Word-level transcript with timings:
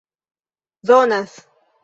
donas 0.83 1.31